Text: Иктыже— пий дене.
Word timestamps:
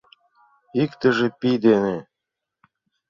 Иктыже— 0.83 1.27
пий 1.39 1.57
дене. 1.65 1.97